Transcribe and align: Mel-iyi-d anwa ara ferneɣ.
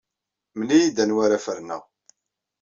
Mel-iyi-d 0.57 0.97
anwa 1.03 1.21
ara 1.25 1.43
ferneɣ. 1.45 1.81